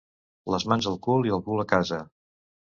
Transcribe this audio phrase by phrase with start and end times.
[0.53, 2.03] Les mans al cul i el cul a casa.